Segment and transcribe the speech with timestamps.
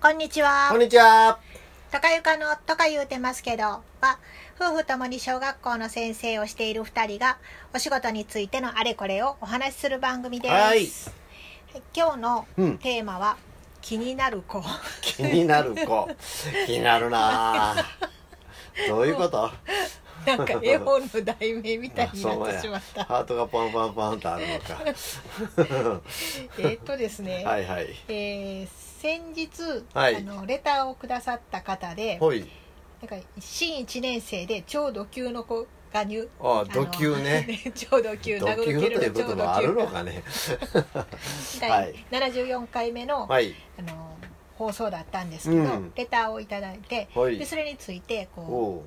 [0.00, 0.80] こんにちはこん。
[0.80, 1.38] にちは。
[1.90, 3.82] とかゆかのとか言うてますけど、は、
[4.56, 7.38] 夫婦ともに小学校の先生をしている二人が、
[7.74, 10.52] お仕事についてのあれこれをお話しする番組です。
[10.54, 10.88] はいはい
[11.94, 13.36] 今日のうんテーマは、
[13.82, 14.62] 気になる子。
[15.02, 16.08] 気になる子。
[16.66, 17.84] 気になるなあ
[18.88, 19.50] どういうこと？
[20.26, 23.04] なんか絵本の題名みたいになってしまった。
[23.04, 24.80] ハートがパンパンパンとあるのか。
[26.58, 27.88] えーっとですね、はいはい。
[28.08, 32.44] えー先日、はいあのレターをくださった方で、ほい。
[33.00, 37.72] なんか新1年生で超ド級の子が入あのド級 ね。
[37.76, 40.24] 超ド級ド級ということもあるのかね。
[40.92, 41.06] は
[41.60, 43.54] 第い74回目の,、はい。
[43.78, 44.16] あの
[44.56, 48.82] 放送だったんですけど、うんレターをいただいて、はいでそれについてこおうう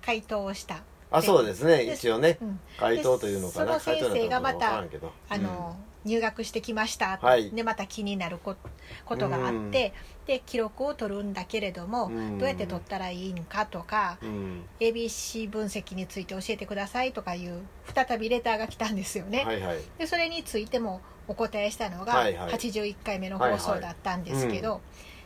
[0.00, 1.78] 回答をした、あ、そうですね。
[1.86, 2.44] で一応ねう。
[2.44, 3.74] ん回答というのかな。
[3.74, 8.56] でその先生がまたうかわからんけどあの、入学してきました、はいでまた気になるこ
[9.04, 9.92] ことがあって、
[10.26, 14.28] で記録を取るんだけれども、うんどうやって取ったらいいんかとか、うん。
[14.28, 17.62] うん ABC 分析について教えてくださいとかいう
[17.94, 19.44] 再びレターが来たんですよね。
[19.44, 19.78] はいはい。
[19.98, 24.80] でそれについてもお答えしたのがはいはい81回目の放送だったんですけど、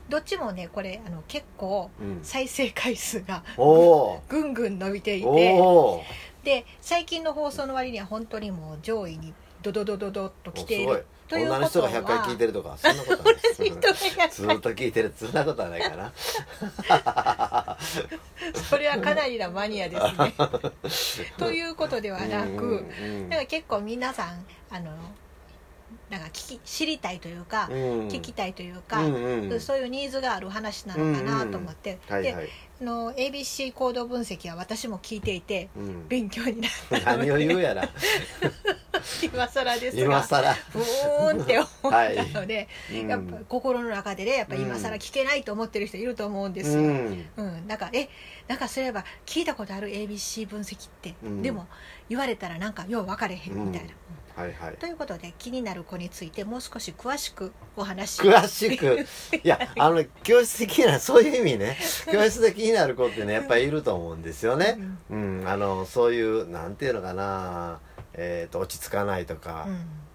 [0.09, 2.20] どっちもねこれあの結構うん。
[2.22, 4.22] 再生回数がおお。
[4.28, 6.05] ぐんぐん伸びていて。
[6.42, 9.33] で最近の放送の割には本当にもう上位に
[9.65, 11.07] ドドドドドっと来ている。
[11.27, 11.59] ということは。
[11.59, 13.34] 女の人が100回聞いてるとか、そんなことはない。
[13.55, 15.15] 人が100ずっと聞いてる。
[15.17, 16.12] そんなことはないかな
[18.69, 19.97] それはかなりなマニアで
[20.91, 21.33] すね。
[21.39, 24.91] ということではなく、うんうんなんか結構皆さんあの
[26.11, 28.09] なんか聞き知りたいというか、うん。
[28.09, 29.15] 聞きたいというか、うん
[29.51, 29.61] うん。
[29.61, 37.89] そういうニーズがある話なのかなと思って、ではいはい、あの ABC 行動分析は私も聞いていてうん、勉強になったの何をで言うやら。
[39.22, 40.50] 今更です今が更。
[40.50, 43.08] うーんって思ったので、うん。
[43.08, 46.81] やっぱ心の中でねやっぱ今更聞けないと思ってる人いると思うんですよ。
[46.81, 47.64] ううん。
[47.64, 48.08] んなんかえ
[48.48, 51.42] なんかそういえば聞いたことある ABC 分析って、うん。
[51.42, 51.66] でも
[52.09, 53.94] 言われたらなんかよう分かれへんみたいな。
[54.37, 54.76] はいはい。
[54.78, 59.06] ということで気になる子についてもう少し詳しくお話し詳しく。
[59.43, 61.76] いやあの教室で気になるそういう意味ね。
[62.10, 64.78] 教室で気になる子ってねやっぱりいると思うんですよね。
[65.10, 67.80] うん、あのそういうなんていうのかな。
[68.14, 69.66] えー、と落ち着かないとか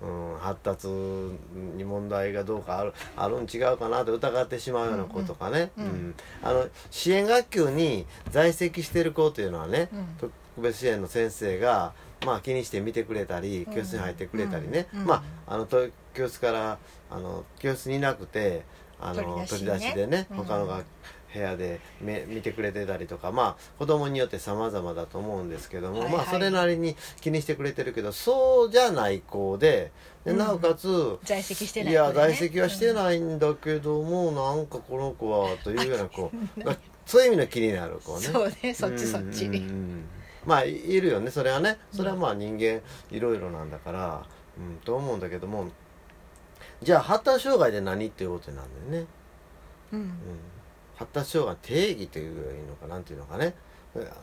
[0.02, 0.32] う、ん。
[0.34, 5.84] うん発達に問題がどうかあるあるん違うかなと疑ってしまうような子とかね、うん。
[5.84, 6.16] うん。
[6.42, 10.06] あの支援学級に在籍してる子というのはね、うん。
[10.18, 11.94] 特別支援の先生が、
[12.26, 13.74] まあ、気にして見てくれたりうん。
[13.74, 15.06] 教室に入ってくれたりね、うん。
[15.06, 15.16] ま
[15.48, 16.78] ああのと教室から
[17.12, 18.64] あの教室にいなくて
[19.02, 20.38] あの取り出しでね、うん。
[20.38, 20.84] 他のが
[21.34, 26.14] 部屋でめ見てくれてたりとかまあ子供によって様々だと思うんですけども、はいはい。
[26.14, 29.92] まあそれなりに気にしてくれてるけどそうじゃない子で
[30.26, 30.38] でうん。
[30.38, 36.32] なおかつ、在籍してないいや在籍はしてないんだけども、なんかこの子はというような子
[36.64, 38.28] が そういう意味の気になる子ね。
[38.28, 40.10] そうねそっちそっち、うんうんうん
[40.46, 41.78] まあいいるよねそれはね。
[41.92, 44.26] それはまあ人間いろいろなんだから、
[44.58, 45.68] うん、と思うんだけども。
[46.82, 49.08] じゃあ発達障害で何っていうことなんだよね、
[49.92, 50.00] うん。
[50.00, 50.12] うん、
[51.00, 53.56] 発達障害定義というのがいいのかなんていうのかね。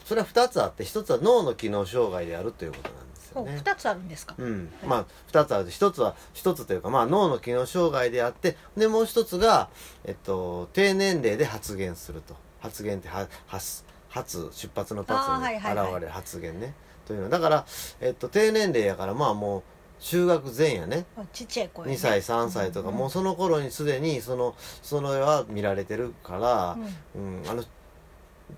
[0.04, 3.50] それは2つあって1つは脳の機能障害であるということなんですよね。
[3.50, 9.68] そう二つあるんですか、うん、まあ2つある1つは1つというか、まあ、脳の機能障害であってでもう1つが、
[10.04, 12.36] えっと、低年齢で発言すると。
[12.60, 15.92] 発言っては発発出発の発にはいはいはい。
[15.92, 16.74] 現れる発言ね、
[17.06, 17.28] というの。
[17.28, 17.66] だから、
[18.00, 19.62] えっと、低年齢やからまあもう
[20.00, 21.06] 中学前やね。
[21.32, 21.94] ちっちゃい子やね。
[21.94, 26.76] 2歳3歳とか、もうその頃にすでにそのその絵は見られてるから、
[27.14, 27.42] うん。
[27.42, 27.64] うん、あの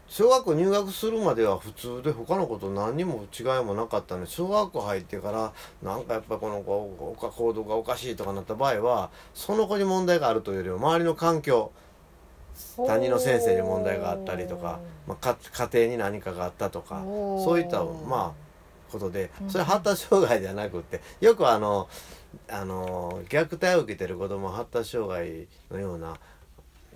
[0.09, 4.23] 小学校入学するまでは普通で他の子と何にも違いもなかったの。
[4.23, 11.73] に小学校入ってからなんかやっぱこの子おか行動がおかしいとかなった場合はその子に問題があるというよりも周りの環境
[12.87, 18.48] 担任の先生に問題があったりとか、まあ、か家庭に何かがあったとかそういったまあ
[18.91, 19.51] ことでうん。
[19.51, 21.89] それ発達障害ではなくってよくあの
[22.49, 26.17] あの虐待を受けてる子供は発達障害のような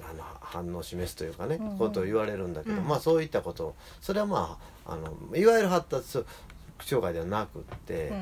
[0.05, 1.79] あの反応を示すというかね、うんうん。
[1.79, 2.89] ことを言われるんだけど、うん。
[2.89, 6.25] まあそういったことそれはまああのいわゆる発達
[6.85, 8.13] 障害ではなくって、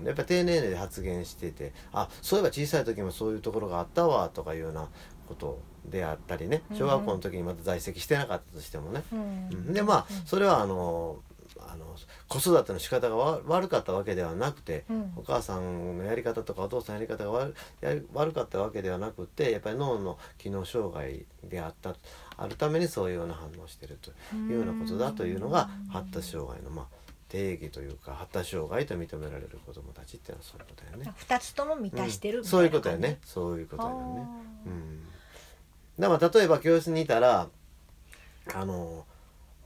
[0.00, 0.06] うん。
[0.06, 4.88] やっぱり低年齢で発言しててあそういえば小さい時もそういうところがあったわとかいうような
[5.28, 9.18] ことであったりね小学校の時にまた在籍してなかったとしてもね、うん。
[9.18, 9.22] う
[9.70, 9.72] ん。
[9.74, 11.18] でまあそれはあの
[11.60, 11.96] あの
[12.28, 15.12] 子育ての仕方がわ悪かったわけではなくて、うん。
[15.16, 21.94] お母さんのやり方とかお父さんのやり方が悪悪かったわけではなくてやっぱり脳の機能障害であった。
[22.38, 31.12] あるためにそういうような反応をしているというようなことだというのが発達障害のまあ定義というか発達障害と認められる子どもたちっていうのはそういうことだよね。
[31.16, 32.44] 二つとも満たしてるうん。
[32.44, 33.18] そういうことやね。
[33.24, 33.96] そういうことやね。
[34.66, 35.02] うん。
[35.98, 37.48] だから例えば教室にいたら
[38.54, 39.04] あの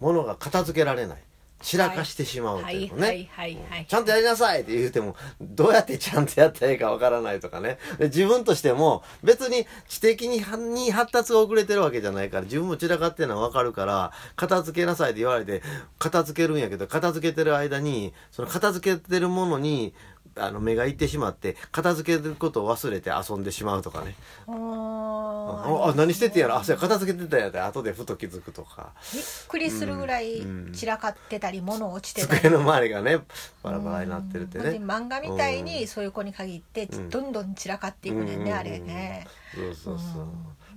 [0.01, 1.23] 物が片付けられない
[1.61, 7.79] 散らかしてしまうとはいいうのね、はいはいはいちゃんとやりなさいって言うても、どうやってちゃんとやったらいいかわからないとかね。
[7.99, 10.43] で自分としても、別に知的に
[10.75, 15.63] に発達が遅れてるわけじゃないから、自分も散らかってるのはわかるから、片付けなさいって言われて、
[15.99, 19.95] 片付けるんやけど、片付けてる間に、その片付けてるものに、
[20.37, 24.15] あの目がいってしまって片付けることを忘れて遊んでしまうとかね。
[24.47, 26.57] あああ何しててんやろ？
[26.57, 28.93] あそうや片付けてたんやって後でふと気づくとか。
[29.13, 32.41] びっくりするぐらいうん散らかってたり物落ちてたり。
[32.41, 33.19] 机の周りがね
[33.63, 34.65] バラバラになってるってうん。
[34.65, 37.11] でね漫画みたいにそういう子に限ってうん。
[37.11, 40.23] どんどん散らかっていくねうんあれね、そうそうそう。
[40.23, 40.29] うん。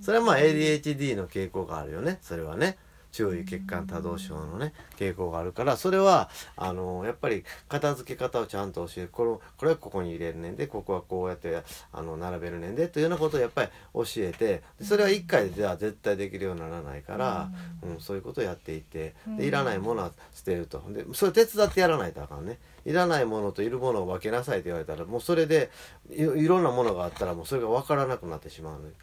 [0.02, 2.76] それはまあ ADHD の傾向があるよねそれはね
[3.14, 9.08] 注意欠陥多動症のね傾向があるからそれはあのやっぱり片付け方をちゃんと教える。
[9.12, 11.62] これこれはここに入れるねんでここはこうやって
[11.92, 17.50] あの並べるねんでというようなことをやっぱり教えてでそれは1回では絶対できるようにならないから、
[17.82, 18.00] うん。
[18.00, 20.82] そういうことをやっていってでいらないものは捨てると。
[20.88, 22.58] でそれ手伝ってやらないとあかんね。
[22.84, 25.70] いらないものといるものを分けなさいって言われたらもうそれで
[26.10, 28.94] いいろんなものがあったらもうそれが分からなくなってしまうので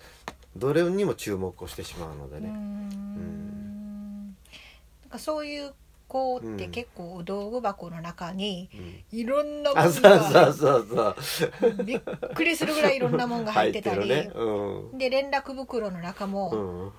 [0.55, 2.49] どれにも注目をしてしまうのでね。
[2.49, 2.89] ん。
[2.89, 3.51] なん。
[3.57, 3.60] か
[5.19, 5.73] そういう
[6.11, 8.69] 子って結構道具箱の中に
[9.11, 9.19] うん。
[9.19, 11.15] いろんなもあのが
[11.85, 12.01] びっ
[12.35, 14.09] くりするぐらいいろんなものが入ってたり。
[14.09, 14.29] ね。
[14.35, 14.97] うん。
[14.97, 16.87] で連絡袋の中もうん。
[16.87, 16.91] お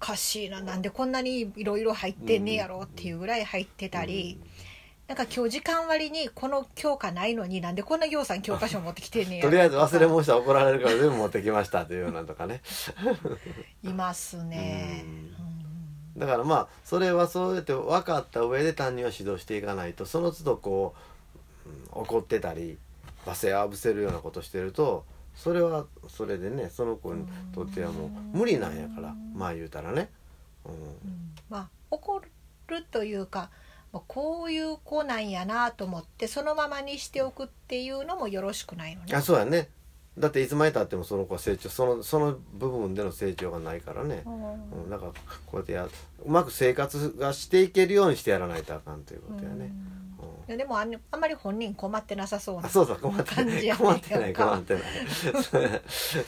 [0.00, 4.40] かしいななんでこんなにいろいろ入ってんねやろっていうぐらい入ってたり、
[5.10, 12.62] なんか今日時間割にこの教科ないのになんでこんな行さん教科書持ってきてんねやろとりあえず忘れ物したら怒られるから全部持ってきましたというようなとかね。
[13.82, 15.04] いますね、
[16.20, 21.10] だからまあそれはそうやって分かった上で担任は指導していかないとその都度こう、うん
[21.92, 22.78] 怒ってたり
[23.26, 30.10] 罵声を浴びせるようなことしてるとそれはそれでねその子にとってはもう無理なんやからまあ言うたらね、
[30.64, 30.72] うん。
[30.72, 30.78] うん。
[31.48, 32.20] まあ怒
[32.68, 33.50] るというか
[34.06, 39.14] こういう子なんやなと思ってそのままにしておくっていうのもよろしくないのね。
[39.14, 39.68] あそうやね
[40.18, 44.82] だっていつまでたってもその子は成長そのその部分での成長がないからね、うん。
[44.82, 45.12] うん、だから
[45.46, 45.90] こうやってやう
[46.30, 49.66] まく生活がしていけるようにしてやらないとあかんということやね、うん。
[49.66, 49.72] い
[50.50, 54.82] やでもあんあんまり本人困ってなさそうなあそうそう困ってない感じやね困ってない困ってない。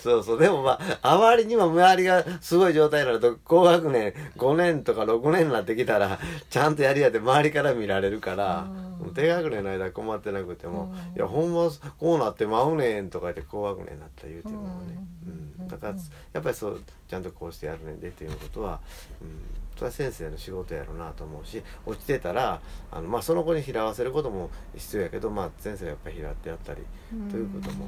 [0.00, 8.68] そう そうでもまああまりにも周りがすごい状態になると高学年5年とか6年になってきたらちゃんとやりやって周りから見られるから
[9.04, 9.14] うん。
[9.14, 11.68] 低学年の間困ってなくてもうん「いやほんま
[11.98, 15.62] こうなってまうねん」とか言って高学年になったら言うてもね、うん。
[15.62, 15.94] うん、だから
[16.32, 18.80] やっぱりそうちゃんとこうしてやるねんでっていうことは、
[19.20, 22.60] うん、それは先生の仕事やろうなと思うし落ちてたら
[22.90, 26.82] あの、まあ、その子に拾わせることも必要やけど、まあ、先生がやっぱり拾ってやったり
[27.30, 27.86] ということも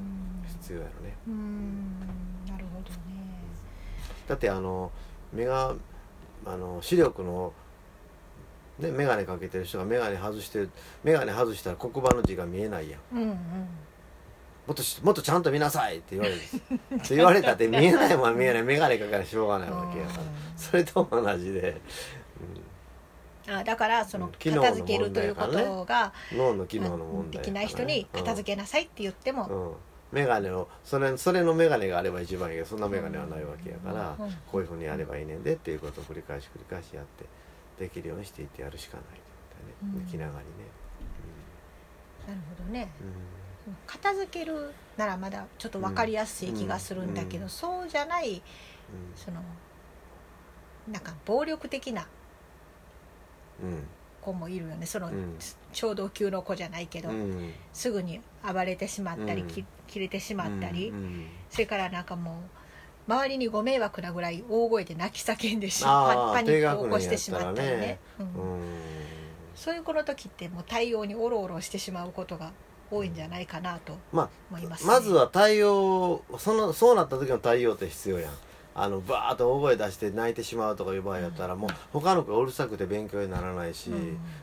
[0.60, 1.16] 必要やろね。
[1.28, 2.00] うん。
[2.46, 2.96] なるほどね。
[4.26, 4.90] だってあの
[5.32, 5.75] 目が
[6.46, 7.52] あの視力の
[8.78, 10.66] ね、眼鏡かけてる人が眼鏡外して
[11.04, 13.00] 眼鏡外したら黒板の字が見えないやん。
[13.16, 13.37] うんうん
[14.66, 18.62] もっとしもっとちゃんと見なさいって言われるって言われたって見えないもんは見えない。
[18.62, 20.22] 眼鏡かけたらしょうがないわけやから。
[20.56, 21.81] それと同じで、
[23.46, 29.75] あだからその片付けるということがうん、脳の機能の問題できない人に片付けなさいって言っても、けうん、うん、
[30.12, 34.32] 眼鏡をそれそれの眼鏡があれば一番いいけどそんな眼鏡はないわけやから、うん。
[34.50, 37.26] こういうふうにやればいいねんでっていうことを繰り返し繰り返しやって
[37.85, 39.25] できるようにしていってやるしかないってこ
[39.83, 40.06] とだね、うん。
[40.06, 40.40] 気長にね、
[42.26, 42.88] なるほどね。
[43.00, 43.43] うん
[43.87, 48.42] 片付けるならまだちょっと分かりやすい気がするんだけど、うんそうじゃない
[49.16, 49.42] その
[50.90, 52.06] なんか暴力的な
[54.21, 54.87] 子もいるよね。
[54.87, 55.37] その、うん。
[55.73, 57.52] 衝動級の子じゃないけど、うん。
[57.73, 60.92] すぐに暴れてしまったり、切れてしまったり、
[61.50, 62.42] それからなんかも
[63.09, 67.76] う周りにご迷惑なぐらい大声で泣き叫んでしまパニックを起こしてしまったりね。
[67.76, 67.99] ね。
[68.18, 68.26] うん。
[68.26, 68.61] うん。
[69.54, 72.52] そういう子の時ってもう対応におろおろしてしまうことが
[72.91, 78.33] 多いんじゃないかなとま思います、まずは対応そのそうなった時の対応って必要やん。
[78.76, 83.91] あのバーッと大声出して泣いてしまうとかいう場合やったら、もう他の子がうるさくて勉強にならないし、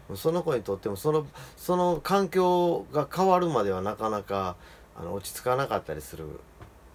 [0.09, 0.17] うん。
[0.17, 4.55] その子にとってもそのその環境が変わるまではなかなか
[4.95, 6.39] あの落ち着かなかったりする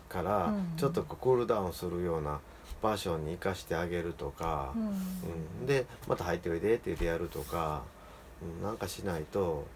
[0.08, 0.72] から、うん。
[0.78, 2.40] ちょっとこうクールダウンするような
[2.82, 4.82] 場所に行かしてあげるとかう、ん。
[5.60, 5.66] うん。
[5.66, 7.82] でまた入っておいでって言ってやるとか、
[8.42, 9.66] うん、なんかしないと、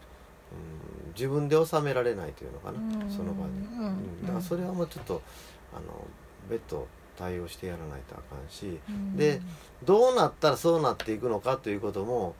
[0.52, 3.11] うん、自分で収められないというのかな、うん。
[3.11, 3.87] その場で、うん。
[3.87, 5.23] うん、だからそれはもうちょっと
[5.73, 6.07] あの
[6.49, 6.87] 別途
[7.19, 9.16] 対応してやらないとあかんしうん。
[9.16, 9.40] で
[9.85, 12.35] どうなったらそうなっていくのかということも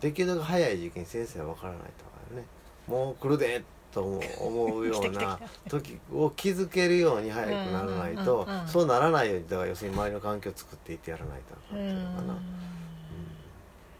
[0.00, 2.44] できるだけ早い時期に先生は分からないとあかね。
[2.86, 3.64] もう来るで
[3.96, 12.34] と思うような た時を気づけるように早くならないと、そうならないようにだから要するに周りの環境を作っていってやらないとあかうんっていうのかな。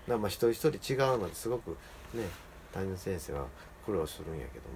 [0.08, 1.70] だまあ一人一人違うのですごく
[2.12, 2.28] ね
[2.76, 3.46] 担任の先生は
[3.84, 4.74] 苦労するんやけども、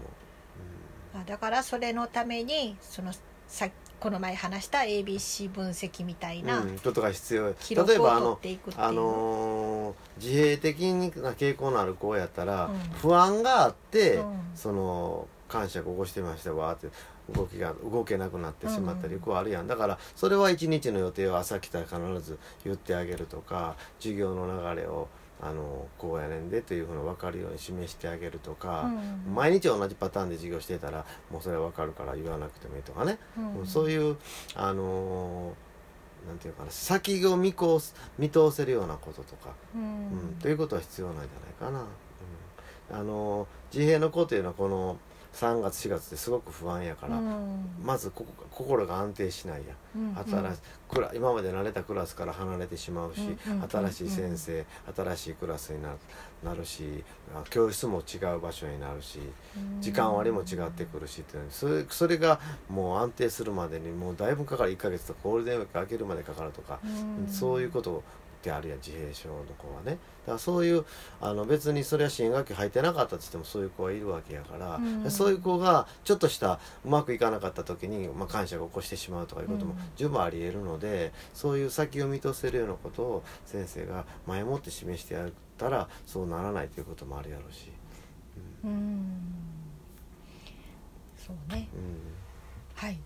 [1.12, 3.12] まあだからそれのためにその
[3.47, 7.49] さこの前話した ABC 分析みたいなうん、ことが必要。
[7.49, 7.54] 例
[7.97, 8.38] えばあの
[8.76, 10.80] あのー自閉的
[11.21, 12.78] な傾向のある子やったら、うん。
[13.00, 14.38] 不安があって、うん。
[14.54, 16.88] その感触を起こしてましたわーって
[17.33, 19.21] 動きが動けなくなってしまったりうん。
[19.21, 19.66] 子あるやん。
[19.66, 25.09] だからそれは一日の予定を朝来たら必ず言ってあげるとか授業の流れを
[25.42, 28.82] あのこうやねんでというふうに分かるように示してあげるとか、
[29.26, 29.35] うん。
[29.35, 33.18] 毎日同じパターンで授業してたらもうそれは分かるから言わなくてもいいとかね、
[33.59, 33.66] うん。
[33.66, 34.16] そういう
[34.54, 40.30] あのーなんていうかな先を見こす見通せるようなこととか、ううん。
[40.32, 41.87] んということは必要なんじゃないかな。
[42.92, 44.99] うん、あのー自閉の子というのはこの
[45.34, 47.64] 3月4月ってすごく不安やから、うん。
[47.82, 50.58] まずここ心が安定しないやうん新し
[50.88, 55.90] クラ今まで慣れたクラスから離れてしまうし、うんうん新しい先生、新しいクラスにな
[56.42, 59.20] なるしあ教室も違う場所になるし
[59.80, 64.70] 時間割も違ってくるしっていうのそれそれがもう安定するまでにもうだいぶかかる。
[64.72, 67.32] 1ヶ月とかゴールデンウィーク明けるまでかかるとか、うん。
[67.32, 68.02] そういうこと
[68.40, 69.92] ってあるやん自閉症の子はね。
[69.92, 70.85] だからそういう
[71.20, 75.11] あの別にそれは支援学級入ってなかったとしてもそういう子はいるわけやから、うん。
[75.11, 79.78] そういう子がちょっとしたうまくいかなかった時に、まあ、感謝を起こしてしまうとかいうこともうん。
[79.97, 87.70] 十分ありえるので、そういう先を見通せるようなことを先生が前もって示してやったらそうならないということもあるやろうし。
[88.64, 89.20] うん。
[91.18, 91.68] そうね。
[91.75, 92.00] うん。
[92.75, 92.99] はい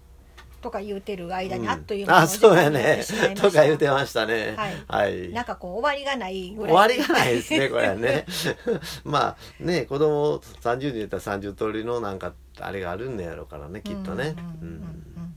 [0.64, 1.70] とか言うてる間にうん。
[1.70, 3.04] あっという間にあそうやね。
[3.36, 4.54] とか言ってましたね。
[4.56, 4.74] はい。
[4.88, 5.30] はい。
[5.30, 6.72] なんかこう終わりがないぐらい。
[6.72, 8.24] 終わりがないですねこれはね。
[9.04, 14.34] まあね子供30人言ったら30通りのなんかあれがあるんだやろうからねきっとね。
[14.62, 15.34] うんうんうんうん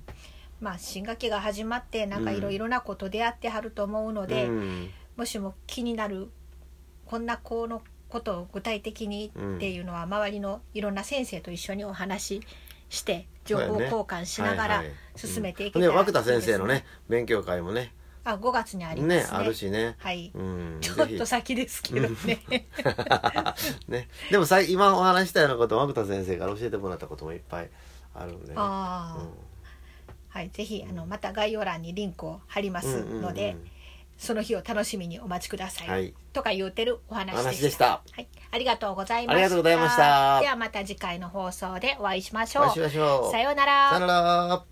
[0.60, 4.90] まあ新学期が始まってなんかいろいろなこと出会ってはると思うので、うん。
[5.16, 6.32] もしも気になる
[7.06, 12.42] こんな子のことを具体的にっていうのは周りのいろんな先生と一緒にお話し
[12.90, 14.84] して情報交換しながら
[15.16, 15.86] 進めていけうん。
[15.86, 17.94] たらで涌田先生のね勉強会もね。
[18.24, 19.38] あ5月にありまねすね。
[19.38, 19.96] あるしね。
[20.00, 20.78] はい、うん。
[20.82, 22.40] ちょっぜと先ですけどね。
[22.50, 22.68] ひ。
[23.88, 24.10] ね。
[24.30, 27.70] でもさい今お話ししたようなこと涌田先生から教えてもらったこともいっぱい
[28.14, 28.54] あるんでね。
[28.58, 29.30] ああ、うん。
[30.30, 33.72] はいぜひあのまた概要欄にリンクを貼りますので、うんうんうん
[34.18, 36.14] その日を楽しみにお待ちください、はい。
[36.34, 37.40] とか言うてるお話でした。
[37.40, 37.86] お話でした。
[37.86, 40.40] はい、ありがとうございましたありがとうございました。
[40.42, 43.32] ではまた次回の放送でお会いしましょう。
[43.32, 43.90] さようなら。
[43.92, 44.64] さよなら